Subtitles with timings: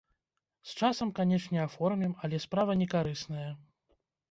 [0.69, 3.49] З часам, канечне, аформім, але справа не карысная.